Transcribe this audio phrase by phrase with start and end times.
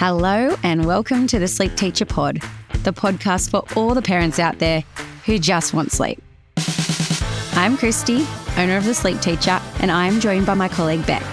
[0.00, 2.40] Hello, and welcome to the Sleep Teacher Pod,
[2.84, 4.84] the podcast for all the parents out there
[5.26, 6.22] who just want sleep.
[7.54, 8.24] I'm Christy,
[8.56, 11.24] owner of The Sleep Teacher, and I am joined by my colleague Beck.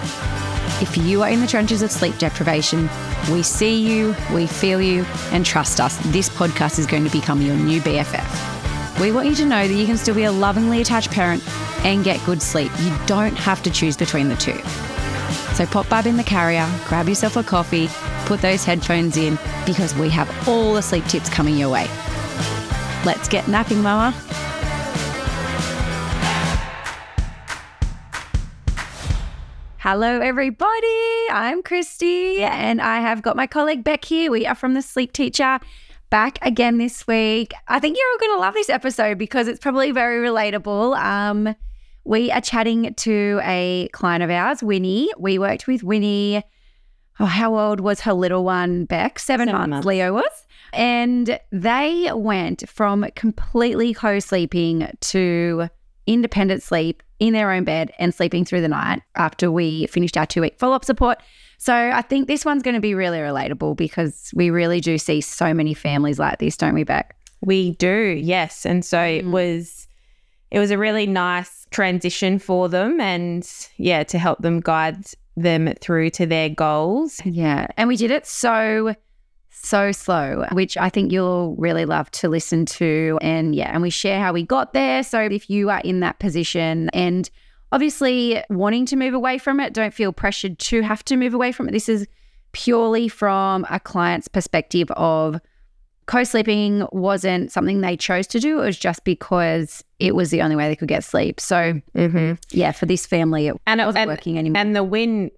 [0.82, 2.88] If you are in the trenches of sleep deprivation,
[3.30, 7.40] we see you, we feel you, and trust us, this podcast is going to become
[7.40, 9.00] your new BFF.
[9.00, 11.40] We want you to know that you can still be a lovingly attached parent
[11.84, 12.72] and get good sleep.
[12.80, 14.60] You don't have to choose between the two.
[15.54, 17.88] So pop Bub in the carrier, grab yourself a coffee,
[18.26, 21.86] put those headphones in because we have all the sleep tips coming your way.
[23.04, 24.12] Let's get napping, Mama.
[29.78, 31.26] Hello, everybody.
[31.30, 34.32] I'm Christy, and I have got my colleague Beck here.
[34.32, 35.60] We are from the Sleep Teacher
[36.10, 37.52] back again this week.
[37.68, 40.98] I think you're all going to love this episode because it's probably very relatable.
[40.98, 41.54] Um,
[42.04, 45.12] we are chatting to a client of ours, Winnie.
[45.16, 46.42] We worked with Winnie.
[47.18, 49.18] Oh, how old was her little one, Beck?
[49.18, 49.86] Seven, Seven months, months.
[49.86, 50.30] Leo was.
[50.72, 55.68] And they went from completely co sleeping to
[56.06, 60.26] independent sleep in their own bed and sleeping through the night after we finished our
[60.26, 61.18] two week follow up support.
[61.58, 65.22] So I think this one's going to be really relatable because we really do see
[65.22, 67.16] so many families like this, don't we, Beck?
[67.40, 68.66] We do, yes.
[68.66, 69.30] And so it Mm.
[69.30, 69.88] was
[70.50, 75.04] it was a really nice transition for them and yeah, to help them guide
[75.36, 77.20] them through to their goals.
[77.24, 77.66] Yeah.
[77.76, 78.94] And we did it so,
[79.50, 83.18] so slow, which I think you'll really love to listen to.
[83.20, 85.02] And yeah, and we share how we got there.
[85.02, 87.28] So if you are in that position and
[87.72, 91.52] obviously wanting to move away from it, don't feel pressured to have to move away
[91.52, 91.72] from it.
[91.72, 92.06] This is
[92.52, 95.38] purely from a client's perspective of
[96.06, 98.60] co sleeping wasn't something they chose to do.
[98.60, 101.40] It was just because it was the only way they could get sleep.
[101.40, 102.34] So Mm-hmm.
[102.50, 104.60] yeah, for this family, it And it, wasn't and, working anymore.
[104.60, 105.30] and the win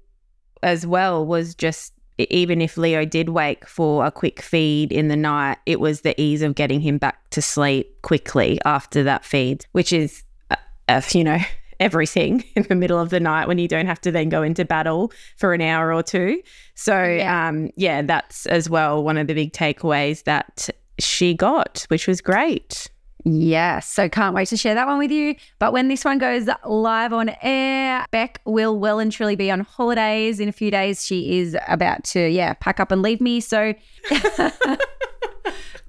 [0.63, 5.15] as well was just even if Leo did wake for a quick feed in the
[5.17, 9.65] night, it was the ease of getting him back to sleep quickly after that feed,
[9.71, 10.57] which is, uh,
[10.89, 11.39] uh, you know,
[11.81, 14.65] everything in the middle of the night when you don't have to then go into
[14.65, 16.43] battle for an hour or two.
[16.75, 17.49] So, Yeah.
[17.49, 20.69] um, yeah, that's as well one of the big takeaways that
[20.99, 22.89] she got, which was great.
[23.25, 23.89] Yes.
[23.93, 25.35] So can't wait to share that one with you.
[25.59, 29.61] But when this one goes live on air, Beck will well and truly be on
[29.61, 31.05] holidays in a few days.
[31.05, 33.41] She is about to, yeah, pack up and leave me.
[33.41, 33.75] So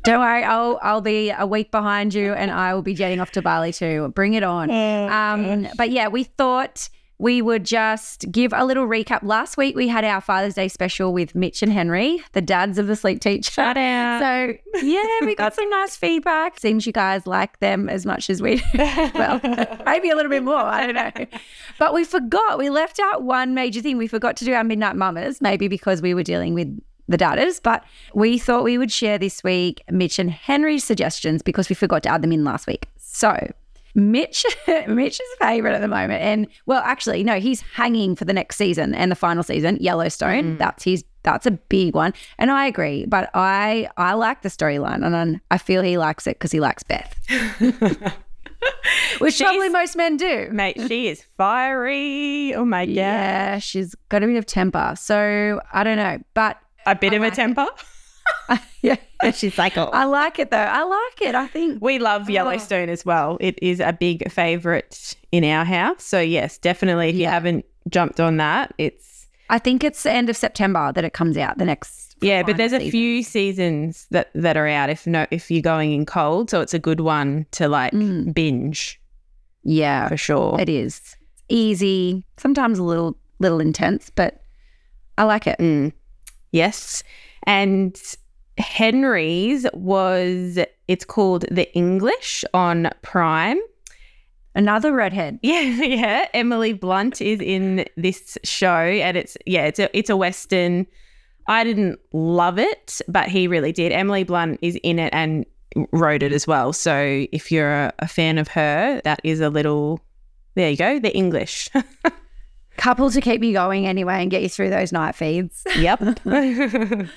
[0.10, 3.32] don't worry, I'll I'll be a week behind you and I will be jetting off
[3.32, 4.12] to Bali too.
[4.16, 4.72] Bring it on.
[4.72, 6.90] Um, but yeah, we thought
[7.20, 9.24] we would just give a little recap.
[9.24, 12.88] Last week we had our Father's Day special with Mitch and Henry, the dads of
[12.88, 13.52] the sleep teacher.
[13.52, 14.22] Shout out.
[14.22, 16.60] So yeah, we got some nice feedback.
[16.60, 18.64] Seems you guys like them as much as we do.
[19.14, 19.42] well,
[19.86, 20.56] maybe a little bit more.
[20.56, 21.40] I don't know.
[21.78, 22.58] But we forgot.
[22.58, 23.98] We left out one major thing.
[23.98, 27.60] We forgot to do our midnight mamas, maybe because we were dealing with the daughters.
[27.60, 27.84] But
[28.14, 32.10] we thought we would share this week Mitch and Henry's suggestions because we forgot to
[32.10, 32.88] add them in last week.
[32.98, 33.52] So
[33.96, 34.46] Mitch,
[34.88, 38.94] Mitch's favorite at the moment, and well, actually, no, he's hanging for the next season
[38.94, 40.56] and the final season, Yellowstone.
[40.56, 40.58] Mm.
[40.60, 41.04] That's his.
[41.24, 43.06] That's a big one, and I agree.
[43.06, 46.82] But I, I like the storyline, and I feel he likes it because he likes
[46.84, 47.14] Beth,
[49.20, 50.50] which She's- probably most men do.
[50.52, 52.54] Mate, she is fiery.
[52.56, 52.94] Oh my God.
[52.94, 57.16] Yeah, she's got a bit of temper, so I don't know, but A bit I
[57.18, 57.36] of a like it.
[57.36, 57.68] temper.
[58.82, 58.96] yeah,
[59.34, 59.86] She's like, oh.
[59.92, 60.58] I like it though.
[60.58, 61.36] I like it.
[61.36, 63.38] I think We love Yellowstone as well.
[63.42, 66.04] It is a big favorite in our house.
[66.04, 67.10] So, yes, definitely.
[67.10, 71.04] If you haven't jumped on that, it's, I think it's the end of September that
[71.04, 71.58] it comes out.
[71.58, 72.92] The next, yeah, but there's a season.
[72.92, 76.50] few seasons that, that are out if no, if you're going in cold.
[76.52, 78.34] So, it's a good one to like Mm.
[78.34, 79.02] binge
[79.64, 80.60] Yeah, for sure.
[80.60, 81.16] It is
[81.50, 84.42] easy, sometimes a little little intense, but
[85.18, 85.58] I like it.
[85.60, 85.94] Mm.
[86.52, 87.04] Yes.
[87.44, 88.00] And
[88.58, 93.60] Henry's was, it's called The English on Prime.
[94.56, 95.40] Another redhead.
[95.44, 96.28] Yeah, yeah.
[96.34, 100.86] Emily Blunt is in this show, and it's yeah, it's a it's a western.
[101.48, 103.92] I didn't love it, but he really did.
[103.92, 105.46] Emily Blunt is in it and
[105.92, 106.74] wrote it as well.
[106.74, 110.02] So if you're a, a fan of her, that is a little.
[110.56, 111.70] There you go, the English.
[112.80, 115.64] Couple to keep you going anyway and get you through those night feeds.
[115.78, 116.02] yep.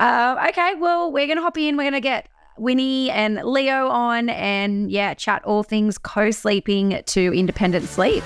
[0.00, 1.76] Uh, okay, well, we're going to hop in.
[1.76, 7.02] We're going to get Winnie and Leo on and, yeah, chat all things co sleeping
[7.04, 8.22] to independent sleep.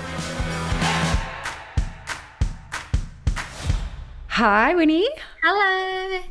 [4.27, 5.09] Hi, Winnie.
[5.41, 6.21] Hello.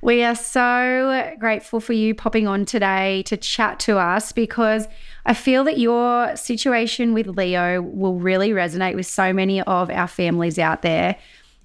[0.00, 4.86] We are so grateful for you popping on today to chat to us because
[5.26, 10.06] I feel that your situation with Leo will really resonate with so many of our
[10.06, 11.16] families out there.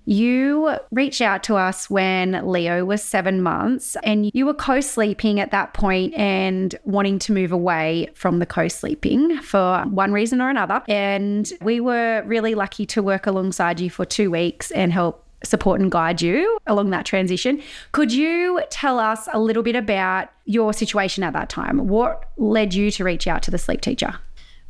[0.05, 5.39] You reached out to us when Leo was seven months, and you were co sleeping
[5.39, 10.41] at that point and wanting to move away from the co sleeping for one reason
[10.41, 10.81] or another.
[10.89, 15.81] And we were really lucky to work alongside you for two weeks and help support
[15.81, 17.61] and guide you along that transition.
[17.91, 21.87] Could you tell us a little bit about your situation at that time?
[21.87, 24.15] What led you to reach out to the sleep teacher?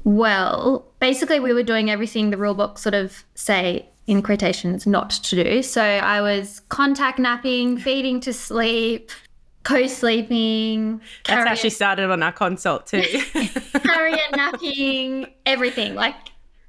[0.03, 5.11] Well, basically, we were doing everything the rule book sort of say in quotations not
[5.11, 5.63] to do.
[5.63, 9.11] So I was contact napping, feeding to sleep,
[9.63, 10.99] co-sleeping.
[11.25, 13.01] That's how she started on our consult too.
[13.83, 16.15] carrier napping, everything like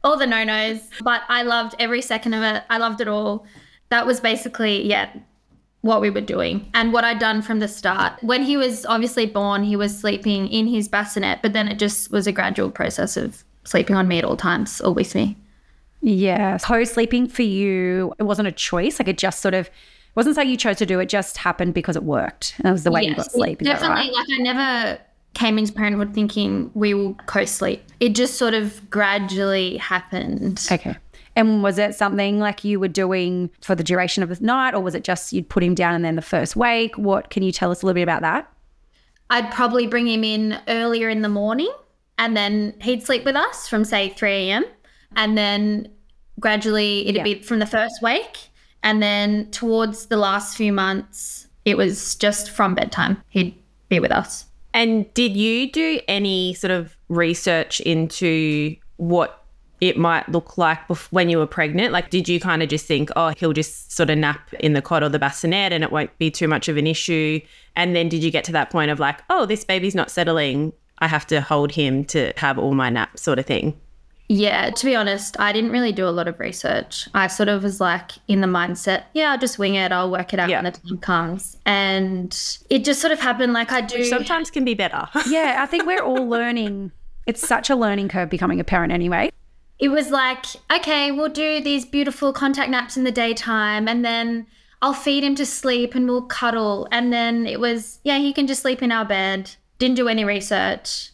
[0.05, 0.81] all the no-nos.
[1.03, 2.63] But I loved every second of it.
[2.71, 3.47] I loved it all.
[3.95, 5.09] That was basically yeah
[5.83, 8.15] what we were doing and what I'd done from the start.
[8.23, 12.11] When he was obviously born, he was sleeping in his bassinet, but then it just
[12.11, 15.37] was a gradual process of sleeping on me at all times or with me.
[16.01, 16.59] Yeah.
[16.59, 18.99] Co sleeping for you, it wasn't a choice.
[18.99, 19.71] Like it just sort of
[20.17, 20.99] wasn't something you chose to do.
[20.99, 22.55] It just happened because it worked.
[22.57, 23.63] And that was the way yes, you got sleep.
[23.63, 24.11] Is definitely.
[24.11, 24.13] Right?
[24.13, 24.99] Like I never
[25.35, 27.85] came into parenthood thinking we will co sleep.
[28.01, 30.67] It just sort of gradually happened.
[30.73, 30.97] Okay.
[31.37, 34.81] And was it something like you were doing for the duration of the night, or
[34.81, 36.97] was it just you'd put him down and then the first wake?
[36.97, 38.51] What can you tell us a little bit about that?
[39.31, 41.73] I'd probably bring him in earlier in the morning
[42.19, 44.65] and then he'd sleep with us from say 3 a.m.
[45.17, 45.89] And then
[46.41, 47.23] gradually it'd yeah.
[47.23, 48.39] be from the first wake.
[48.83, 53.23] And then towards the last few months, it was just from bedtime.
[53.31, 53.55] He'd
[53.89, 54.47] be with us.
[54.75, 59.44] And did you do any sort of research into what
[59.85, 60.79] it might look like
[61.11, 61.93] when you were pregnant?
[61.93, 64.81] Like, did you kind of just think, oh, he'll just sort of nap in the
[64.81, 67.39] cot or the bassinet and it won't be too much of an issue?
[67.77, 70.73] And then did you get to that point of like, oh, this baby's not settling.
[71.01, 73.79] I have to hold him to have all my naps, sort of thing?
[74.29, 77.07] Yeah, to be honest, I didn't really do a lot of research.
[77.13, 79.93] I sort of was like in the mindset, yeah, I'll just wing it.
[79.93, 80.63] I'll work it out yeah.
[80.63, 81.59] when the time comes.
[81.67, 82.35] And
[82.71, 83.99] it just sort of happened like I do.
[83.99, 85.07] Which sometimes can be better.
[85.29, 86.91] yeah, I think we're all learning.
[87.27, 89.31] It's such a learning curve becoming a parent anyway
[89.79, 94.47] it was like, okay, we'll do these beautiful contact naps in the daytime and then
[94.83, 96.87] I'll feed him to sleep and we'll cuddle.
[96.93, 99.51] And then it was, yeah, he can just sleep in our bed.
[99.79, 101.11] Didn't do any research.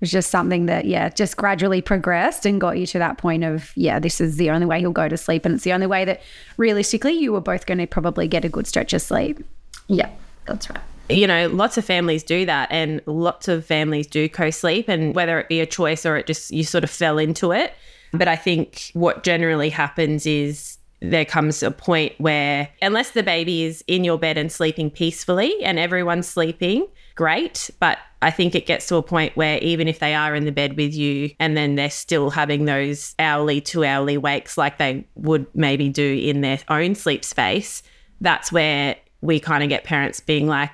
[0.00, 3.72] was just something that, yeah, just gradually progressed and got you to that point of,
[3.76, 5.46] yeah, this is the only way he'll go to sleep.
[5.46, 6.20] And it's the only way that
[6.56, 9.42] realistically you were both going to probably get a good stretch of sleep.
[9.86, 10.10] Yeah,
[10.46, 10.80] that's right
[11.10, 15.14] you know, lots of families do that and lots of families do co sleep, and
[15.14, 17.74] whether it be a choice or it just you sort of fell into it.
[18.14, 23.64] But I think what generally happens is there comes a point where, unless the baby
[23.64, 27.70] is in your bed and sleeping peacefully and everyone's sleeping, great.
[27.78, 30.52] But I think it gets to a point where even if they are in the
[30.52, 35.06] bed with you and then they're still having those hourly, two hourly wakes like they
[35.14, 37.82] would maybe do in their own sleep space,
[38.20, 40.72] that's where we kind of get parents being like,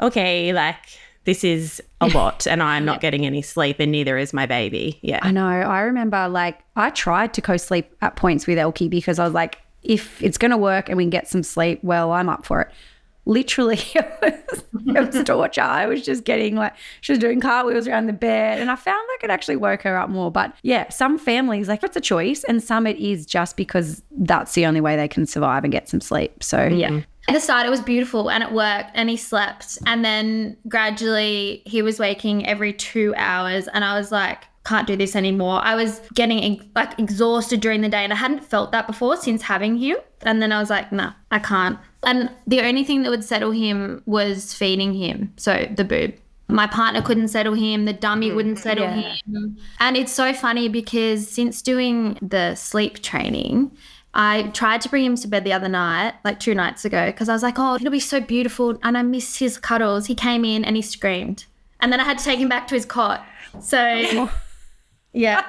[0.00, 0.76] okay, like,
[1.24, 4.98] this is a lot and I'm not getting any sleep and neither is my baby.
[5.02, 5.20] Yeah.
[5.22, 5.46] I know.
[5.46, 9.34] I remember like I tried to co sleep at points with Elkie because I was
[9.34, 12.44] like, if it's going to work and we can get some sleep, well, I'm up
[12.44, 12.68] for it.
[13.26, 15.60] Literally, it was, it was torture.
[15.60, 19.06] I was just getting like, she was doing cartwheels around the bed and I found
[19.12, 20.30] like it actually woke her up more.
[20.30, 24.54] But yeah, some families, like it's a choice and some it is just because that's
[24.54, 26.42] the only way they can survive and get some sleep.
[26.42, 27.02] So yeah.
[27.30, 29.78] At the start, it was beautiful and it worked and he slept.
[29.86, 33.68] And then gradually, he was waking every two hours.
[33.68, 35.60] And I was like, can't do this anymore.
[35.62, 39.42] I was getting like exhausted during the day and I hadn't felt that before since
[39.42, 39.98] having him.
[40.22, 41.78] And then I was like, nah, I can't.
[42.02, 45.32] And the only thing that would settle him was feeding him.
[45.36, 46.14] So the boob.
[46.48, 47.84] My partner couldn't settle him.
[47.84, 48.36] The dummy mm-hmm.
[48.36, 49.14] wouldn't settle yeah.
[49.24, 49.56] him.
[49.78, 53.70] And it's so funny because since doing the sleep training,
[54.12, 57.28] I tried to bring him to bed the other night, like two nights ago, because
[57.28, 58.78] I was like, oh, it'll be so beautiful.
[58.82, 60.06] And I miss his cuddles.
[60.06, 61.44] He came in and he screamed.
[61.80, 63.24] And then I had to take him back to his cot.
[63.60, 64.28] So,
[65.12, 65.46] yeah.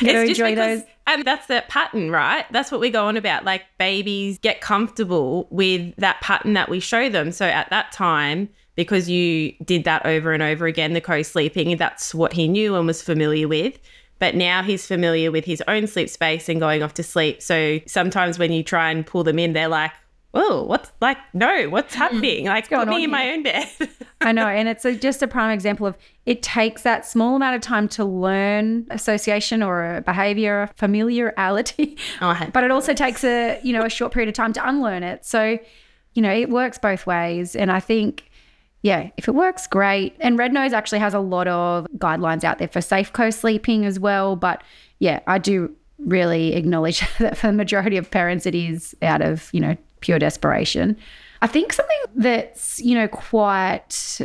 [0.00, 0.82] it's enjoy those.
[1.06, 2.44] And that's that pattern, right?
[2.50, 3.44] That's what we go on about.
[3.44, 7.32] Like babies get comfortable with that pattern that we show them.
[7.32, 11.76] So at that time, because you did that over and over again, the co sleeping,
[11.76, 13.78] that's what he knew and was familiar with.
[14.18, 17.42] But now he's familiar with his own sleep space and going off to sleep.
[17.42, 19.92] So sometimes when you try and pull them in, they're like,
[20.36, 21.98] oh, what's like, no, what's hmm.
[21.98, 22.46] happening?
[22.46, 23.68] Like, put me in my own bed.
[24.20, 24.46] I know.
[24.46, 25.96] And it's a, just a prime example of
[26.26, 31.96] it takes that small amount of time to learn association or a behavior, a familiarity.
[32.20, 35.02] Oh, but it also takes a, you know, a short period of time to unlearn
[35.02, 35.24] it.
[35.24, 35.58] So,
[36.14, 37.54] you know, it works both ways.
[37.54, 38.30] And I think
[38.82, 40.16] yeah, if it works, great.
[40.20, 43.84] And Red Nose actually has a lot of guidelines out there for safe co sleeping
[43.84, 44.36] as well.
[44.36, 44.62] But
[44.98, 49.48] yeah, I do really acknowledge that for the majority of parents, it is out of,
[49.52, 50.96] you know, pure desperation.
[51.42, 54.20] I think something that's, you know, quite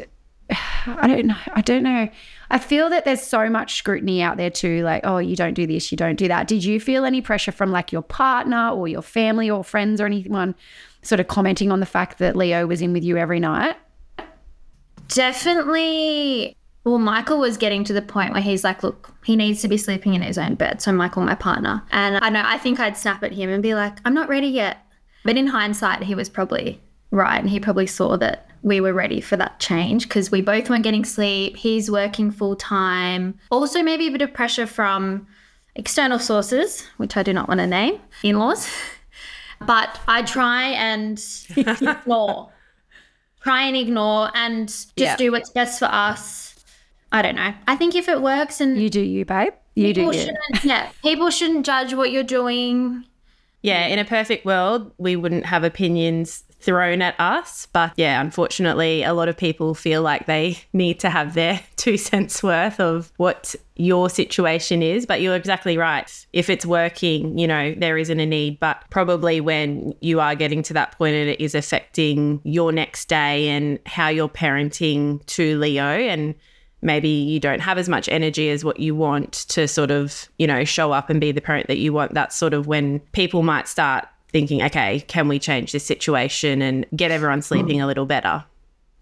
[0.86, 1.38] I don't know.
[1.54, 2.10] I don't know.
[2.50, 5.66] I feel that there's so much scrutiny out there too, like, oh, you don't do
[5.66, 6.48] this, you don't do that.
[6.48, 10.06] Did you feel any pressure from like your partner or your family or friends or
[10.06, 10.54] anyone
[11.02, 13.78] sort of commenting on the fact that Leo was in with you every night?
[15.14, 16.56] Definitely.
[16.84, 19.78] Well, Michael was getting to the point where he's like, look, he needs to be
[19.78, 20.82] sleeping in his own bed.
[20.82, 21.84] So, Michael, my partner.
[21.92, 24.48] And I know, I think I'd snap at him and be like, I'm not ready
[24.48, 24.80] yet.
[25.24, 27.40] But in hindsight, he was probably right.
[27.40, 30.84] And he probably saw that we were ready for that change because we both weren't
[30.84, 31.56] getting sleep.
[31.56, 33.38] He's working full time.
[33.52, 35.28] Also, maybe a bit of pressure from
[35.76, 38.70] external sources, which I do not want to name, in laws.
[39.64, 41.24] But I try and
[41.56, 42.52] ignore,
[43.42, 45.16] try and ignore and just yeah.
[45.18, 46.56] do what's best for us.
[47.12, 47.54] I don't know.
[47.68, 49.54] I think if it works and you do you, babe.
[49.76, 50.30] You do you.
[50.64, 53.06] Yeah, people shouldn't judge what you're doing.
[53.62, 57.68] Yeah, in a perfect world, we wouldn't have opinions thrown at us.
[57.74, 61.98] But yeah, unfortunately, a lot of people feel like they need to have their two
[61.98, 65.06] cents worth of what your situation is.
[65.06, 66.10] But you're exactly right.
[66.34, 68.60] If it's working, you know, there isn't a need.
[68.60, 73.08] But probably when you are getting to that point and it is affecting your next
[73.08, 76.36] day and how you're parenting to Leo and
[76.82, 80.48] maybe you don't have as much energy as what you want to sort of, you
[80.48, 83.44] know, show up and be the parent that you want, that's sort of when people
[83.44, 88.06] might start thinking, okay, can we change this situation and get everyone sleeping a little
[88.06, 88.44] better?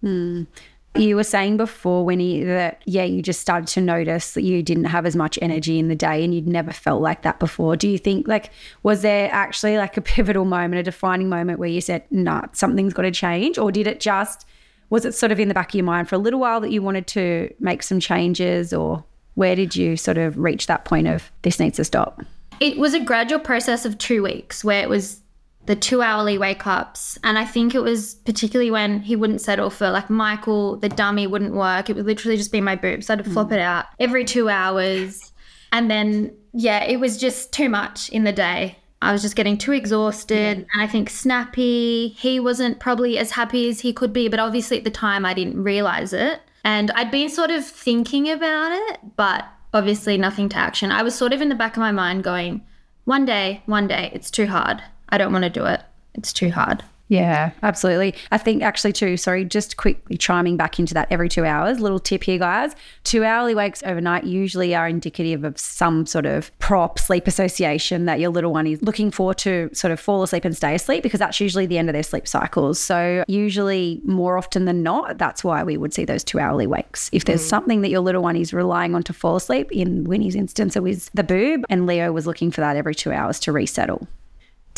[0.03, 0.47] Mm.
[0.95, 4.85] You were saying before, Winnie, that yeah, you just started to notice that you didn't
[4.85, 7.75] have as much energy in the day and you'd never felt like that before.
[7.75, 8.49] Do you think, like,
[8.81, 12.93] was there actually like a pivotal moment, a defining moment where you said, nah, something's
[12.93, 13.59] got to change?
[13.59, 14.47] Or did it just,
[14.89, 16.71] was it sort of in the back of your mind for a little while that
[16.71, 18.73] you wanted to make some changes?
[18.73, 19.03] Or
[19.35, 22.19] where did you sort of reach that point of this needs to stop?
[22.59, 25.21] It was a gradual process of two weeks where it was
[25.65, 27.19] the two hourly wake ups.
[27.23, 31.27] And I think it was particularly when he wouldn't settle for like Michael, the dummy
[31.27, 31.89] wouldn't work.
[31.89, 33.09] It would literally just be my boobs.
[33.09, 33.31] I'd mm.
[33.31, 35.31] flop it out every two hours.
[35.71, 38.77] And then, yeah, it was just too much in the day.
[39.01, 40.65] I was just getting too exhausted yeah.
[40.73, 42.09] and I think snappy.
[42.17, 45.33] He wasn't probably as happy as he could be, but obviously at the time I
[45.33, 46.41] didn't realize it.
[46.65, 50.91] And I'd been sort of thinking about it, but obviously nothing to action.
[50.91, 52.65] I was sort of in the back of my mind going,
[53.05, 54.81] one day, one day, it's too hard.
[55.09, 55.81] I don't want to do it.
[56.13, 56.83] It's too hard.
[57.09, 58.13] Yeah, absolutely.
[58.31, 61.79] I think actually, too, sorry, just quickly chiming back into that every two hours.
[61.79, 62.75] Little tip here, guys.
[63.03, 68.19] Two hourly wakes overnight usually are indicative of some sort of prop sleep association that
[68.19, 71.19] your little one is looking for to sort of fall asleep and stay asleep because
[71.19, 72.79] that's usually the end of their sleep cycles.
[72.79, 77.09] So, usually, more often than not, that's why we would see those two hourly wakes.
[77.11, 77.49] If there's mm.
[77.49, 80.83] something that your little one is relying on to fall asleep, in Winnie's instance, it
[80.83, 84.07] was the boob, and Leo was looking for that every two hours to resettle.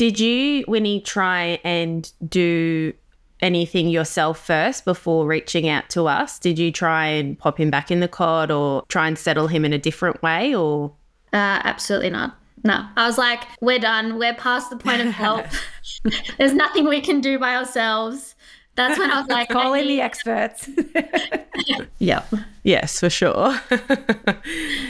[0.01, 2.91] Did you, Winnie, try and do
[3.39, 6.39] anything yourself first before reaching out to us?
[6.39, 9.63] Did you try and pop him back in the cot or try and settle him
[9.63, 10.87] in a different way or?
[11.31, 12.35] Uh, absolutely not.
[12.63, 14.17] No, I was like, we're done.
[14.17, 15.45] We're past the point of help.
[16.39, 18.33] There's nothing we can do by ourselves.
[18.73, 20.67] That's when I was like, call in the experts.
[21.99, 22.23] yeah.
[22.63, 23.55] Yes, for sure.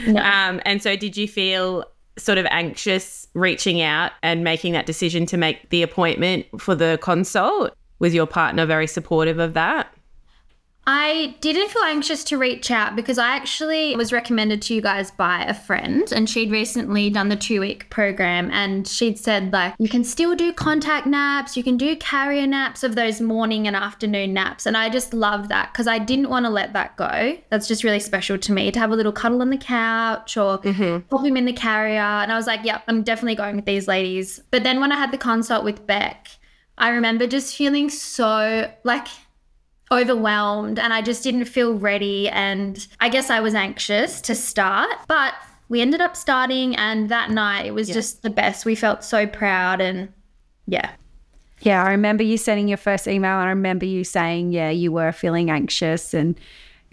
[0.06, 0.22] no.
[0.22, 1.84] um, and so, did you feel
[2.18, 6.98] sort of anxious reaching out and making that decision to make the appointment for the
[7.02, 7.74] consult?
[7.98, 9.91] Was your partner very supportive of that?
[10.84, 15.12] I didn't feel anxious to reach out because I actually was recommended to you guys
[15.12, 19.74] by a friend and she'd recently done the two week program and she'd said like
[19.78, 23.76] you can still do contact naps, you can do carrier naps of those morning and
[23.76, 24.66] afternoon naps.
[24.66, 27.38] And I just loved that because I didn't want to let that go.
[27.48, 30.58] That's just really special to me to have a little cuddle on the couch or
[30.58, 31.06] mm-hmm.
[31.08, 32.00] pop him in the carrier.
[32.00, 34.40] And I was like, yep, I'm definitely going with these ladies.
[34.50, 36.26] But then when I had the consult with Beck,
[36.76, 39.06] I remember just feeling so like
[39.92, 42.28] overwhelmed and I just didn't feel ready.
[42.28, 45.34] And I guess I was anxious to start, but
[45.68, 46.74] we ended up starting.
[46.76, 47.94] And that night, it was yeah.
[47.94, 48.64] just the best.
[48.64, 49.80] We felt so proud.
[49.80, 50.12] And
[50.66, 50.90] yeah.
[51.60, 53.38] Yeah, I remember you sending your first email.
[53.38, 56.12] And I remember you saying, yeah, you were feeling anxious.
[56.14, 56.38] And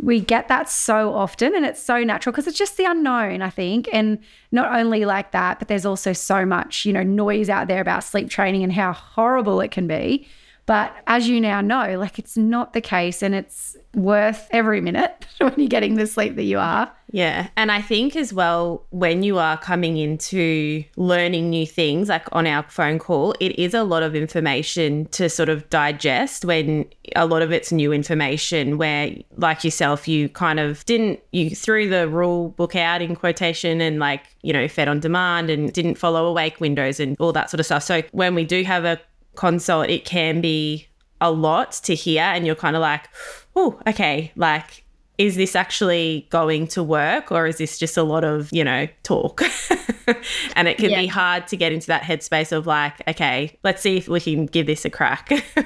[0.01, 3.49] we get that so often and it's so natural because it's just the unknown i
[3.49, 4.17] think and
[4.49, 8.01] not only like that but there's also so much you know noise out there about
[8.01, 10.25] sleep training and how horrible it can be
[10.69, 15.25] But as you now know, like it's not the case and it's worth every minute
[15.39, 16.91] when you're getting the sleep that you are.
[17.11, 17.47] Yeah.
[17.57, 22.45] And I think as well, when you are coming into learning new things, like on
[22.45, 26.85] our phone call, it is a lot of information to sort of digest when
[27.15, 31.89] a lot of it's new information where, like yourself, you kind of didn't, you threw
[31.89, 35.95] the rule book out in quotation and like, you know, fed on demand and didn't
[35.95, 37.81] follow awake windows and all that sort of stuff.
[37.81, 39.01] So when we do have a
[39.39, 40.85] consult, it can be
[41.21, 43.09] a lot to hear and you're kind of like,
[43.55, 44.83] oh, okay, like
[45.17, 48.87] is this actually going to work or is this just a lot of, you know,
[49.03, 49.41] talk?
[50.55, 51.01] and it can yeah.
[51.01, 54.45] be hard to get into that headspace of like, okay, let's see if we can
[54.45, 55.29] give this a crack.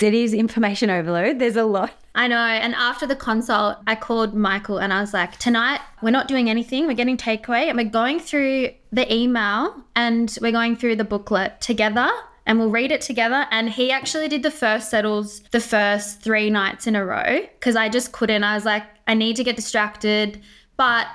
[0.00, 1.38] it is information overload.
[1.38, 1.92] There's a lot.
[2.14, 2.36] I know.
[2.36, 6.48] And after the consult, I called Michael and I was like, tonight we're not doing
[6.48, 6.86] anything.
[6.86, 11.60] We're getting takeaway and we're going through the email and we're going through the booklet
[11.60, 12.10] together
[12.46, 13.46] and we'll read it together.
[13.50, 17.76] And he actually did the first settles the first three nights in a row because
[17.76, 18.44] I just couldn't.
[18.44, 20.40] I was like, I need to get distracted.
[20.76, 21.06] But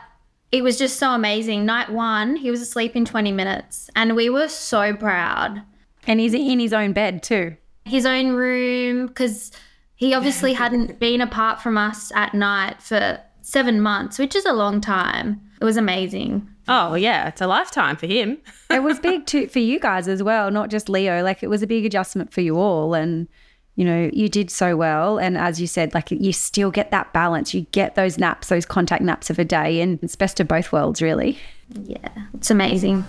[0.52, 1.66] it was just so amazing.
[1.66, 5.62] Night one, he was asleep in 20 minutes and we were so proud.
[6.08, 7.56] And he's in his own bed too.
[7.86, 9.52] His own room because
[9.96, 14.54] he obviously hadn't been apart from us at night for seven months, which is a
[14.54, 15.42] long time.
[15.62, 16.48] It was amazing.
[16.72, 18.38] Oh yeah, it's a lifetime for him.
[18.70, 21.24] it was big too for you guys as well, not just Leo.
[21.24, 23.28] Like it was a big adjustment for you all, and
[23.76, 25.18] you know you did so well.
[25.18, 27.56] And as you said, like you still get that balance.
[27.56, 30.72] You get those naps, those contact naps of a day, and it's best of both
[30.72, 31.40] worlds, really.
[31.74, 33.04] Yeah, it's amazing.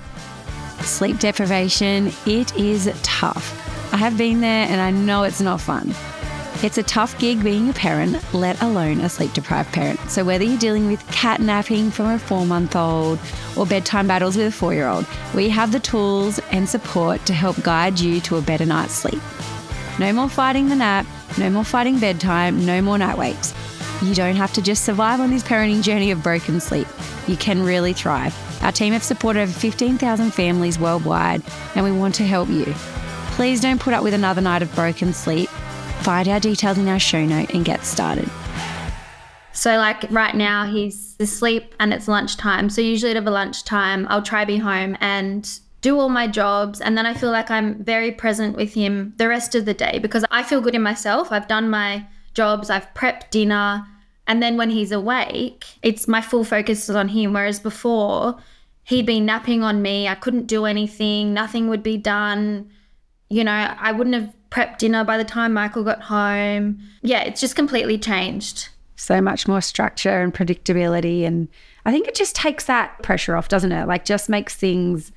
[0.81, 3.93] Sleep deprivation, it is tough.
[3.93, 5.95] I have been there, and I know it's not fun.
[6.63, 9.99] It's a tough gig being a parent, let alone a sleep deprived parent.
[10.11, 13.19] So, whether you're dealing with cat napping from a four month old
[13.57, 17.33] or bedtime battles with a four year old, we have the tools and support to
[17.33, 19.23] help guide you to a better night's sleep.
[19.99, 21.07] No more fighting the nap,
[21.39, 23.55] no more fighting bedtime, no more night wakes.
[24.03, 26.89] You don't have to just survive on this parenting journey of broken sleep.
[27.27, 28.35] You can really thrive.
[28.63, 31.43] Our team have supported over 15,000 families worldwide,
[31.75, 32.67] and we want to help you.
[33.33, 35.50] Please don't put up with another night of broken sleep.
[36.03, 38.29] Find our details in our show note and get started.
[39.53, 42.71] So, like right now, he's asleep and it's lunchtime.
[42.71, 45.49] So, usually at a lunchtime, I'll try be home and
[45.81, 46.81] do all my jobs.
[46.81, 49.99] And then I feel like I'm very present with him the rest of the day
[49.99, 51.33] because I feel good in myself.
[51.33, 53.87] I've done my jobs, I've prepped dinner.
[54.27, 57.33] And then when he's awake, it's my full focus is on him.
[57.33, 58.39] Whereas before,
[58.85, 60.09] he'd been napping on me.
[60.09, 62.71] I couldn't do anything, nothing would be done.
[63.29, 66.81] You know, I wouldn't have prep dinner by the time Michael got home.
[67.03, 68.69] Yeah, it's just completely changed.
[68.97, 71.25] So much more structure and predictability.
[71.25, 71.49] And
[71.87, 73.87] I think it just takes that pressure off, doesn't it?
[73.87, 75.13] Like, just makes things,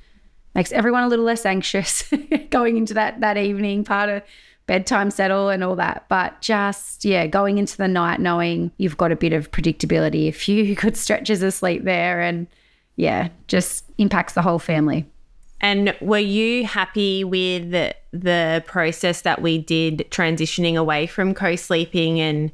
[0.56, 2.12] makes everyone a little less anxious
[2.50, 4.22] going into that, that evening part of
[4.66, 6.06] bedtime settle and all that.
[6.08, 10.32] But just, yeah, going into the night knowing you've got a bit of predictability, a
[10.32, 12.48] few good stretches of sleep there, and
[12.96, 15.06] yeah, just impacts the whole family.
[15.64, 17.72] And were you happy with
[18.12, 22.52] the process that we did transitioning away from co sleeping and,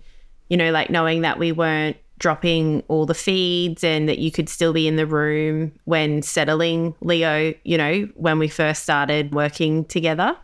[0.47, 4.47] you know, like knowing that we weren't dropping all the feeds and that you could
[4.47, 9.85] still be in the room when settling Leo, you know, when we first started working
[9.85, 10.37] together?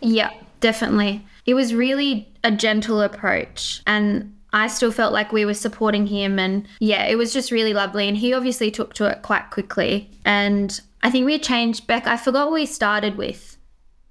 [0.00, 1.26] Yeah, definitely.
[1.44, 3.82] It was really a gentle approach.
[3.86, 6.38] And I still felt like we were supporting him.
[6.38, 8.08] And yeah, it was just really lovely.
[8.08, 10.10] And he obviously took to it quite quickly.
[10.24, 12.06] And I think we changed back.
[12.06, 13.56] I forgot what we started with.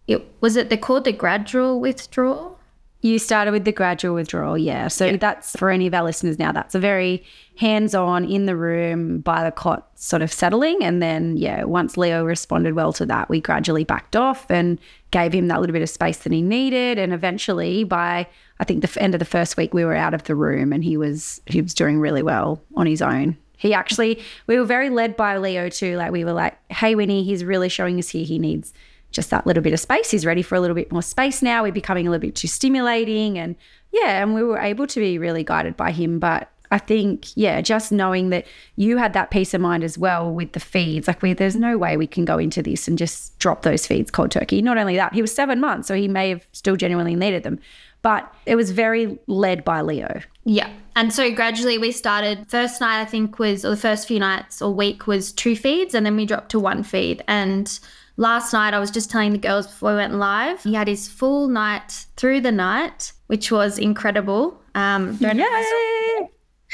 [0.07, 2.57] It was it they called the gradual withdrawal.
[3.01, 4.89] You started with the gradual withdrawal, yeah.
[4.89, 5.15] So yeah.
[5.15, 6.51] that's for any of our listeners now.
[6.51, 7.23] That's a very
[7.57, 12.25] hands-on in the room by the cot sort of settling, and then yeah, once Leo
[12.25, 14.79] responded well to that, we gradually backed off and
[15.11, 18.27] gave him that little bit of space that he needed, and eventually by
[18.59, 20.83] I think the end of the first week we were out of the room and
[20.83, 23.37] he was he was doing really well on his own.
[23.59, 25.97] He actually, we were very led by Leo too.
[25.97, 28.73] Like we were like, hey, Winnie, he's really showing us here he needs
[29.11, 30.09] just that little bit of space.
[30.09, 31.63] He's ready for a little bit more space now.
[31.63, 33.37] We're becoming a little bit too stimulating.
[33.37, 33.55] And
[33.91, 36.19] yeah, and we were able to be really guided by him.
[36.19, 40.31] But I think, yeah, just knowing that you had that peace of mind as well
[40.31, 41.07] with the feeds.
[41.07, 44.09] Like, we, there's no way we can go into this and just drop those feeds
[44.09, 44.61] cold turkey.
[44.61, 47.59] Not only that, he was seven months, so he may have still genuinely needed them
[48.01, 50.21] but it was very led by Leo.
[50.45, 50.71] Yeah.
[50.95, 54.61] And so gradually we started, first night I think was, or the first few nights
[54.61, 57.23] or week was two feeds, and then we dropped to one feed.
[57.27, 57.79] And
[58.17, 61.07] last night I was just telling the girls before we went live, he had his
[61.07, 64.61] full night through the night, which was incredible.
[64.75, 66.29] Um, Yay!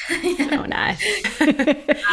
[0.52, 1.02] Oh, nice.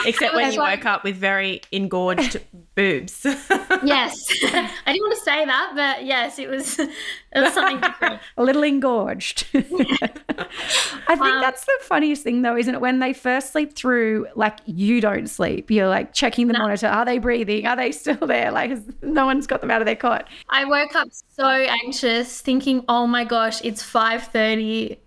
[0.07, 2.39] Except when you like- woke up with very engorged
[2.75, 3.21] boobs.
[3.25, 4.25] yes.
[4.45, 6.89] I didn't want to say that, but yes, it was, it
[7.35, 8.21] was something different.
[8.37, 9.47] a little engorged.
[9.55, 12.81] I think Um, that's the funniest thing, though, isn't it?
[12.81, 15.71] When they first sleep through, like you don't sleep.
[15.71, 16.87] You're like checking the monitor.
[16.87, 17.67] Are they breathing?
[17.67, 18.51] Are they still there?
[18.53, 20.29] Like has- no one's got them out of their cot.
[20.49, 24.99] I woke up so anxious, thinking, "Oh my gosh, it's five thirty.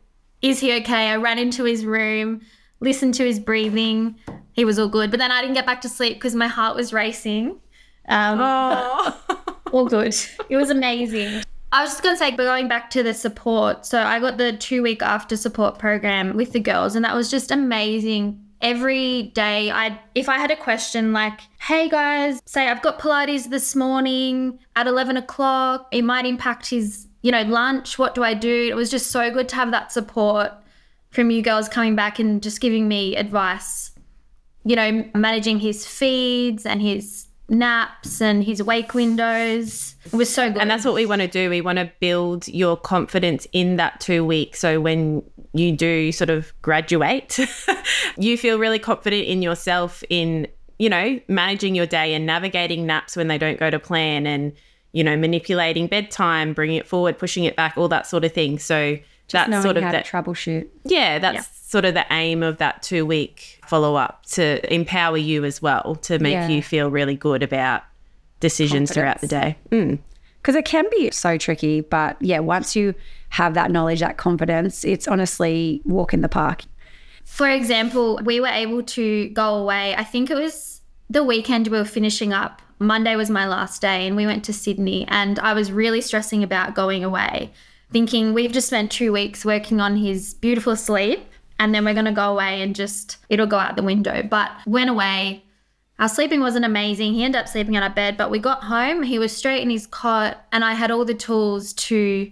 [0.41, 2.41] Is he okay?" I ran into his room,
[2.79, 4.15] listened to his breathing.
[4.53, 6.75] He was all good, but then I didn't get back to sleep because my heart
[6.75, 7.59] was racing.
[8.07, 9.55] Um, oh.
[9.71, 10.15] all good.
[10.49, 11.43] It was amazing.
[11.71, 13.85] I was just going to say, going back to the support.
[13.85, 17.29] So I got the two week after support program with the girls, and that was
[17.29, 18.41] just amazing.
[18.61, 23.49] Every day, I if I had a question like, "Hey guys, say I've got Pilates
[23.49, 25.87] this morning at eleven o'clock.
[25.91, 27.99] It might impact his, you know, lunch.
[27.99, 30.53] What do I do?" It was just so good to have that support
[31.15, 33.91] from you girls coming back and just giving me advice.
[34.65, 39.95] You know, managing his feeds and his naps and his wake windows.
[40.05, 40.61] It was so good.
[40.61, 41.49] And that's what we want to do.
[41.49, 44.59] We want to build your confidence in that two weeks.
[44.59, 45.23] So when
[45.53, 47.39] you do sort of graduate,
[48.17, 50.47] you feel really confident in yourself in,
[50.79, 54.51] you know, managing your day and navigating naps when they don't go to plan and,
[54.91, 58.57] you know, manipulating bedtime, bringing it forward, pushing it back, all that sort of thing.
[58.57, 58.97] So
[59.31, 60.05] that's Knowing sort of how that.
[60.05, 60.67] to troubleshoot.
[60.83, 65.43] Yeah, that's sort of the aim of that two week follow up to empower you
[65.43, 66.47] as well, to make Yeah.
[66.47, 67.83] you feel really good about
[68.39, 69.57] decisions throughout the day.
[69.71, 69.99] Mm.
[70.41, 71.81] because it can be so tricky.
[71.81, 72.93] But yeah, once you
[73.29, 76.61] have that knowledge, that confidence, it's honestly walk in the park.
[77.23, 79.95] For example, we were able to go away.
[79.95, 82.61] I think it was the weekend we were finishing up.
[82.77, 85.05] Monday was my last day, and we went to Sydney.
[85.07, 87.51] And I was really stressing about going away,
[87.95, 91.25] thinking we've just spent two weeks working on his beautiful sleep,
[91.59, 94.21] and then we're going to go away and just it'll go out the window.
[94.21, 95.45] But went away.
[95.97, 97.13] Our sleeping wasn't amazing.
[97.13, 99.03] He ended up sleeping on our bed, but we got home.
[99.03, 102.29] He was straight in his cot, and I had all the tools to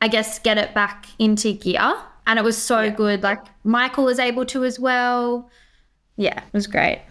[0.00, 1.94] I guess, get it back into gear.
[2.26, 3.22] And it was so good.
[3.22, 5.48] Like Michael was able to as well.
[6.16, 7.02] Yeah, it was great.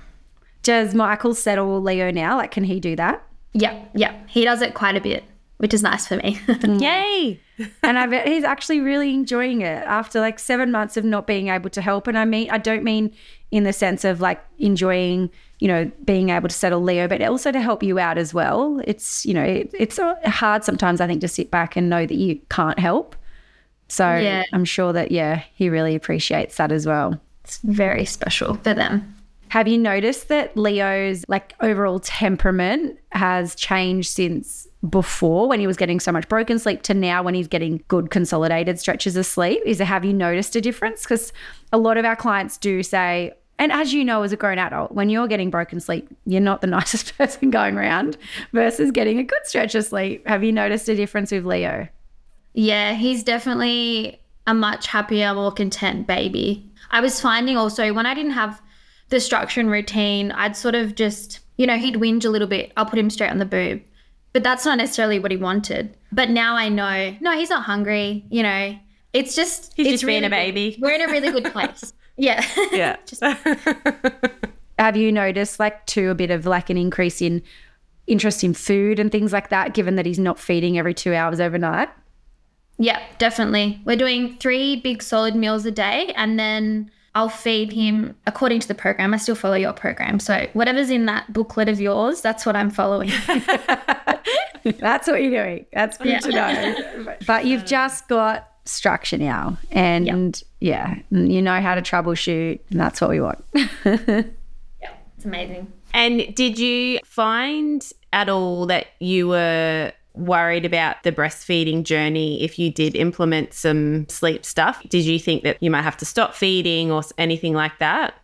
[0.63, 2.37] Does Michael settle Leo now?
[2.37, 3.25] Like, can he do that?
[3.53, 4.17] Yeah, yeah.
[4.27, 5.23] He does it quite a bit,
[5.61, 6.39] which is nice for me.
[6.47, 6.81] Mm.
[6.81, 7.39] Yay!
[7.83, 11.47] and I bet he's actually really enjoying it after like seven months of not being
[11.49, 12.07] able to help.
[12.07, 13.13] And I mean, I don't mean
[13.51, 17.51] in the sense of like enjoying, you know, being able to settle Leo, but also
[17.51, 18.81] to help you out as well.
[18.85, 22.15] It's, you know, it, it's hard sometimes, I think, to sit back and know that
[22.15, 23.15] you can't help.
[23.87, 24.43] So Yeah.
[24.53, 27.19] I'm sure that, yeah, he really appreciates that as well.
[27.43, 29.15] it's very special for them.
[29.51, 35.75] Have you noticed that Leo's like overall temperament has changed since before when he was
[35.75, 39.61] getting so much broken sleep to now when he's getting good consolidated stretches of sleep?
[39.65, 41.03] Is have you noticed a difference?
[41.03, 41.33] Because
[41.73, 44.93] a lot of our clients do say, and as you know, as a grown adult,
[44.93, 48.15] when you're getting broken sleep, you're not the nicest person going around
[48.53, 50.25] versus getting a good stretch of sleep.
[50.25, 51.89] Have you noticed a difference with Leo?
[52.53, 56.71] Yeah, he's definitely a much happier, more content baby.
[56.89, 58.61] I was finding also when I didn't have
[59.11, 62.71] the structure and routine, I'd sort of just, you know, he'd whinge a little bit.
[62.75, 63.81] I'll put him straight on the boob.
[64.33, 65.95] But that's not necessarily what he wanted.
[66.11, 68.25] But now I know, no, he's not hungry.
[68.29, 68.75] You know,
[69.13, 70.31] it's just, He's it's just being a good.
[70.31, 70.77] baby.
[70.81, 71.93] We're in a really good place.
[72.17, 72.43] yeah.
[72.71, 72.95] Yeah.
[73.05, 73.21] just-
[74.79, 77.43] Have you noticed like too a bit of like an increase in
[78.07, 81.39] interest in food and things like that, given that he's not feeding every two hours
[81.39, 81.89] overnight?
[82.79, 83.79] Yeah, definitely.
[83.85, 88.67] We're doing three big solid meals a day and then I'll feed him according to
[88.67, 89.13] the program.
[89.13, 90.19] I still follow your program.
[90.19, 93.09] So whatever's in that booklet of yours, that's what I'm following.
[94.63, 95.65] That's what you're doing.
[95.73, 96.19] That's good Yeah.
[96.19, 97.15] to know.
[97.27, 103.01] But you've just got structure now, and yeah, you know how to troubleshoot, and that's
[103.01, 103.43] what we want.
[103.55, 104.23] yeah,
[105.15, 105.71] it's amazing.
[105.95, 112.59] And did you find at all that you were worried about the breastfeeding journey if
[112.59, 114.81] you did implement some sleep stuff?
[114.89, 118.15] Did you think that you might have to stop feeding or anything like that?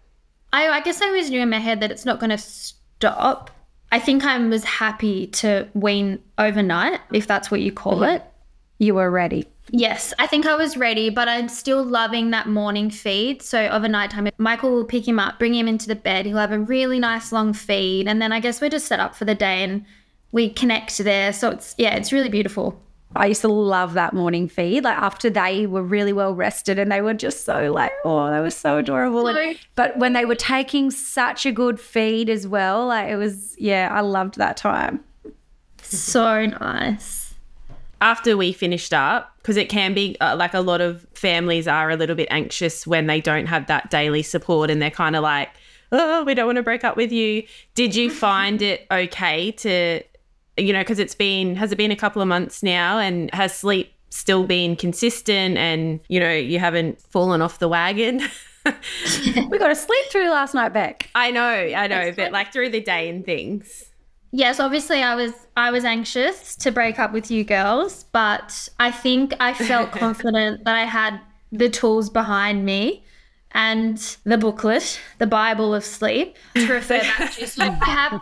[0.54, 3.52] I, I guess I always knew in my head that it's not going to stop.
[3.92, 8.24] I think I was happy to wean overnight, if that's what you call it.
[8.80, 9.48] You were ready.
[9.70, 13.42] Yes, I think I was ready, but I'm still loving that morning feed.
[13.42, 16.26] So over nighttime, Michael will pick him up, bring him into the bed.
[16.26, 19.16] He'll have a really nice long feed, and then I guess we're just set up
[19.16, 19.86] for the day and
[20.32, 21.34] we connect there.
[21.34, 22.82] So it's yeah, it's really beautiful.
[23.16, 24.84] I used to love that morning feed.
[24.84, 28.42] Like after they were really well rested and they were just so like, oh, they
[28.42, 29.26] were so adorable.
[29.28, 33.56] And- but when they were taking such a good feed as well, like it was,
[33.58, 35.04] yeah, I loved that time.
[35.82, 37.34] So nice.
[38.02, 41.90] after we finished up, because it can be uh, like a lot of families are
[41.90, 45.24] a little bit anxious when they don't have that daily support and they're kind of
[45.24, 45.50] like,
[45.94, 47.44] oh, we don't want to break up with you.
[47.74, 50.04] Did you find it okay to,
[50.58, 53.56] you know, because it's been, has it been a couple of months now and has
[53.56, 58.22] sleep still been consistent and, you know, you haven't fallen off the wagon?
[58.66, 61.10] we got to sleep through last night, Beck.
[61.16, 63.86] I know, I know, but like through the day and things.
[64.32, 68.92] Yes, obviously I was I was anxious to break up with you girls, but I
[68.92, 71.20] think I felt confident that I had
[71.52, 73.06] the tools behind me
[73.52, 77.48] and the booklet, the Bible of sleep, to refer back to.
[77.48, 78.22] So I have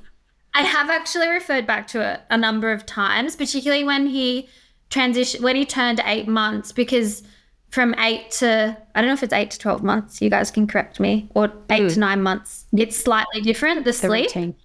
[0.56, 4.48] I have actually referred back to it a number of times, particularly when he
[4.89, 7.24] transition when he turned eight months, because
[7.72, 10.65] from eight to I don't know if it's eight to twelve months, you guys can
[10.65, 11.89] correct me, or eight Ooh.
[11.89, 12.65] to nine months.
[12.72, 14.28] It's slightly different, the, the sleep.
[14.28, 14.56] Routine.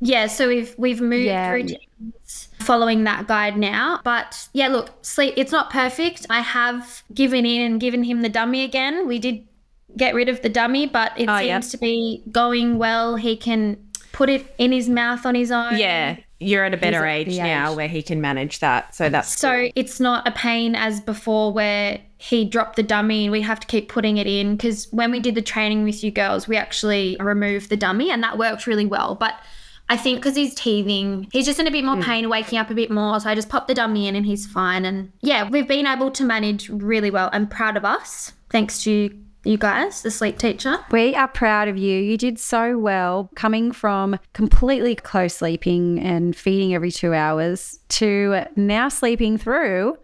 [0.00, 1.50] Yeah, so we've we've moved yeah.
[1.50, 4.00] routines following that guide now.
[4.04, 6.26] But yeah, look, sleep it's not perfect.
[6.28, 9.08] I have given in and given him the dummy again.
[9.08, 9.48] We did
[9.96, 11.62] get rid of the dummy, but it oh, seems yep.
[11.70, 13.16] to be going well.
[13.16, 13.87] He can
[14.18, 15.78] put it in his mouth on his own.
[15.78, 16.16] Yeah.
[16.40, 18.92] You're at a better age now where he can manage that.
[18.92, 19.70] So that's So cool.
[19.76, 23.66] it's not a pain as before where he dropped the dummy and we have to
[23.68, 27.16] keep putting it in because when we did the training with you girls, we actually
[27.20, 29.14] removed the dummy and that worked really well.
[29.14, 29.34] But
[29.88, 32.02] I think because he's teething, he's just in a bit more mm.
[32.02, 33.20] pain, waking up a bit more.
[33.20, 34.84] So I just popped the dummy in and he's fine.
[34.84, 37.30] And yeah, we've been able to manage really well.
[37.32, 40.78] I'm proud of us, thanks to you guys, the sleep teacher.
[40.90, 41.98] We are proud of you.
[41.98, 48.44] You did so well coming from completely close sleeping and feeding every two hours to
[48.56, 49.96] now sleeping through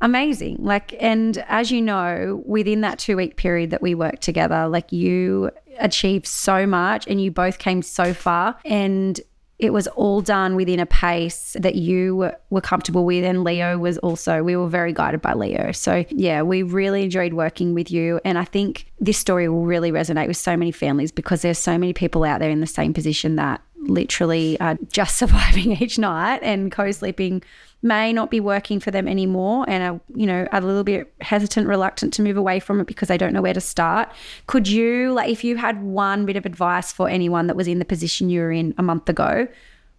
[0.00, 0.58] amazing.
[0.60, 4.92] Like, and as you know, within that two week period that we worked together, like
[4.92, 8.58] you achieved so much and you both came so far.
[8.64, 9.20] And
[9.58, 13.24] it was all done within a pace that you were comfortable with.
[13.24, 15.72] And Leo was also, we were very guided by Leo.
[15.72, 18.20] So, yeah, we really enjoyed working with you.
[18.24, 21.78] And I think this story will really resonate with so many families because there's so
[21.78, 26.40] many people out there in the same position that literally are just surviving each night
[26.42, 27.42] and co sleeping
[27.86, 31.66] may not be working for them anymore and are, you know, a little bit hesitant,
[31.66, 34.10] reluctant to move away from it because they don't know where to start.
[34.46, 37.78] Could you, like, if you had one bit of advice for anyone that was in
[37.78, 39.48] the position you were in a month ago,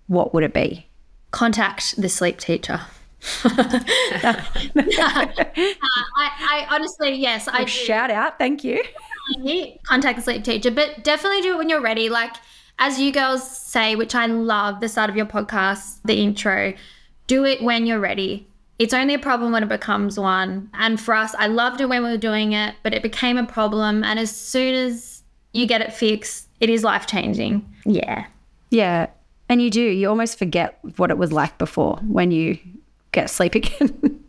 [0.07, 0.87] what would it be?
[1.31, 2.81] Contact the sleep teacher.
[3.43, 3.53] uh,
[4.23, 5.27] I,
[6.15, 8.37] I, honestly, yes, I shout out.
[8.37, 8.83] Thank you.
[9.83, 12.09] Contact the sleep teacher, but definitely do it when you're ready.
[12.09, 12.35] Like
[12.79, 16.73] as you girls say, which I love, the start of your podcast, the intro
[17.27, 18.47] do it when you're ready.
[18.79, 20.69] It's only a problem when it becomes one.
[20.73, 23.45] And for us, I loved it when we were doing it, but it became a
[23.45, 24.03] problem.
[24.03, 27.67] And as soon as you get it fixed, it is life changing.
[27.85, 28.27] Yeah.
[28.69, 29.07] Yeah.
[29.49, 29.81] And you do.
[29.81, 32.59] You almost forget what it was like before when you
[33.11, 34.23] get sleep again.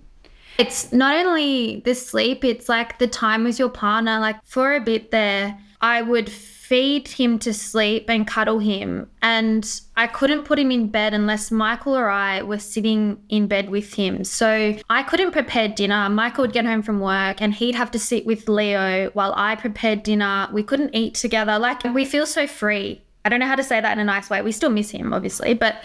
[0.59, 4.19] it's not only the sleep, it's like the time with your partner.
[4.19, 9.09] Like for a bit there, I would feed him to sleep and cuddle him.
[9.23, 13.71] And I couldn't put him in bed unless Michael or I were sitting in bed
[13.71, 14.23] with him.
[14.25, 16.11] So I couldn't prepare dinner.
[16.11, 19.55] Michael would get home from work and he'd have to sit with Leo while I
[19.55, 20.49] prepared dinner.
[20.53, 21.59] We couldn't eat together.
[21.59, 23.01] Like we feel so free.
[23.25, 24.43] I don't know how to say that in a nice way.
[24.43, 25.83] We still miss him, obviously, but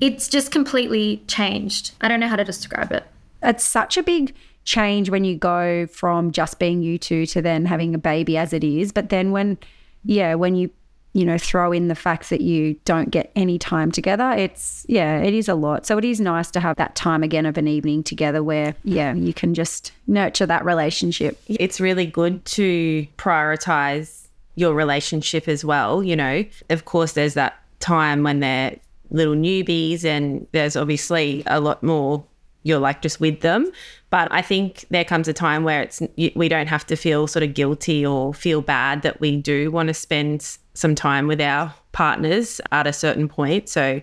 [0.00, 1.92] it's just completely changed.
[2.00, 3.04] I don't know how to describe it.
[3.42, 4.34] It's such a big
[4.66, 8.52] change when you go from just being you two to then having a baby as
[8.52, 8.92] it is.
[8.92, 9.56] But then when
[10.04, 10.70] yeah, when you
[11.14, 15.16] you know throw in the fact that you don't get any time together it's yeah
[15.22, 15.86] it is a lot.
[15.86, 19.14] So it is nice to have that time again of an evening together where yeah
[19.14, 21.40] you can just nurture that relationship.
[21.46, 24.26] It's really good to prioritize
[24.56, 26.44] your relationship as well you know.
[26.68, 28.76] Of course there's that time when they're
[29.10, 32.24] little newbies and there's obviously a lot more
[32.66, 33.70] you're like just with them.
[34.10, 37.42] But I think there comes a time where it's we don't have to feel sort
[37.42, 41.74] of guilty or feel bad that we do want to spend some time with our
[41.92, 43.68] partners at a certain point.
[43.68, 44.02] So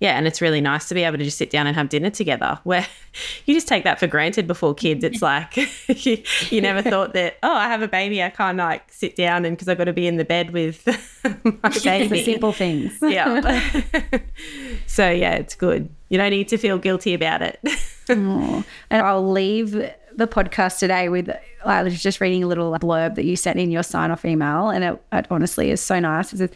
[0.00, 2.10] yeah, and it's really nice to be able to just sit down and have dinner
[2.10, 2.60] together.
[2.64, 2.86] Where
[3.46, 5.02] you just take that for granted before kids.
[5.02, 5.56] It's like
[5.88, 9.44] you, you never thought that oh, I have a baby, I can't like sit down
[9.44, 10.86] and because I've got to be in the bed with
[11.44, 12.24] my baby.
[12.24, 12.96] simple things.
[13.02, 13.60] yeah.
[14.86, 15.88] so yeah, it's good.
[16.10, 17.60] You don't need to feel guilty about it.
[18.08, 21.30] And I'll leave the podcast today with
[21.64, 24.68] I was just reading a little blurb that you sent in your sign off email,
[24.70, 26.32] and it, it honestly is so nice.
[26.32, 26.50] It says,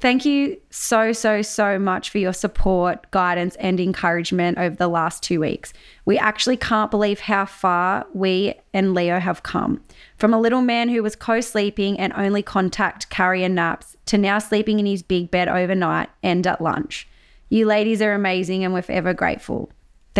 [0.00, 5.22] Thank you so, so, so much for your support, guidance, and encouragement over the last
[5.22, 5.74] two weeks.
[6.06, 9.82] We actually can't believe how far we and Leo have come.
[10.16, 14.38] From a little man who was co sleeping and only contact carrier naps to now
[14.38, 17.06] sleeping in his big bed overnight and at lunch.
[17.50, 19.70] You ladies are amazing and we're forever grateful.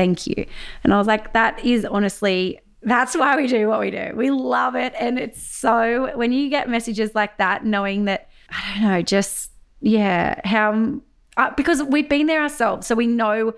[0.01, 0.47] Thank you.
[0.83, 4.13] And I was like, that is honestly, that's why we do what we do.
[4.15, 4.95] We love it.
[4.99, 9.51] And it's so, when you get messages like that, knowing that, I don't know, just,
[9.81, 11.01] yeah, how,
[11.37, 12.87] uh, because we've been there ourselves.
[12.87, 13.53] So we know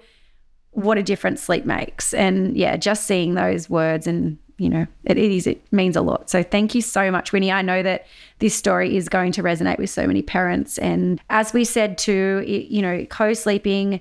[0.72, 2.12] what a difference sleep makes.
[2.12, 6.02] And yeah, just seeing those words and you know, it, it is, it means a
[6.02, 6.30] lot.
[6.30, 7.50] So thank you so much, Winnie.
[7.50, 8.06] I know that
[8.38, 10.78] this story is going to resonate with so many parents.
[10.78, 14.00] And as we said too, it, you know, co sleeping,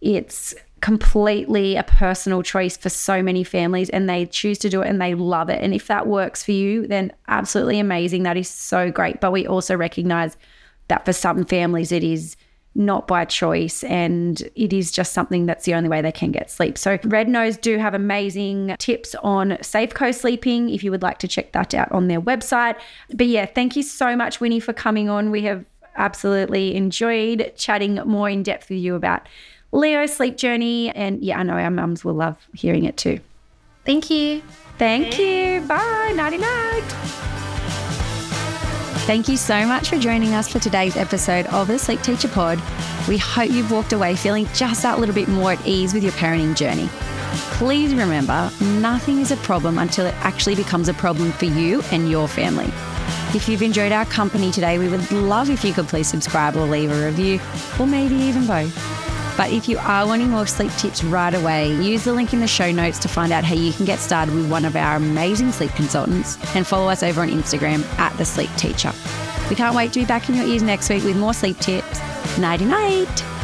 [0.00, 4.88] it's completely a personal choice for so many families and they choose to do it
[4.88, 5.62] and they love it.
[5.62, 8.24] And if that works for you, then absolutely amazing.
[8.24, 9.20] That is so great.
[9.20, 10.36] But we also recognize
[10.88, 12.36] that for some families, it is
[12.74, 16.50] not by choice and it is just something that's the only way they can get
[16.50, 16.76] sleep.
[16.76, 21.28] So Red Nose do have amazing tips on safe co-sleeping if you would like to
[21.28, 22.76] check that out on their website.
[23.14, 25.30] But yeah, thank you so much Winnie for coming on.
[25.30, 25.64] We have
[25.96, 29.26] absolutely enjoyed chatting more in depth with you about
[29.72, 33.20] Leo's sleep journey and yeah, I know our mums will love hearing it too.
[33.84, 34.42] Thank you.
[34.78, 35.60] Thank you.
[35.62, 36.12] Bye.
[36.14, 36.84] Nighty night.
[39.06, 42.60] Thank you so much for joining us for today's episode of the Sleep Teacher Pod.
[43.06, 46.12] We hope you've walked away feeling just that little bit more at ease with your
[46.14, 46.88] parenting journey.
[47.52, 52.10] Please remember, nothing is a problem until it actually becomes a problem for you and
[52.10, 52.66] your family.
[53.32, 56.66] If you've enjoyed our company today, we would love if you could please subscribe or
[56.66, 57.38] leave a review,
[57.78, 59.05] or maybe even both.
[59.36, 62.46] But if you are wanting more sleep tips right away, use the link in the
[62.46, 65.52] show notes to find out how you can get started with one of our amazing
[65.52, 68.92] sleep consultants and follow us over on Instagram at The Sleep Teacher.
[69.50, 72.00] We can't wait to be back in your ears next week with more sleep tips.
[72.38, 73.35] Nighty night.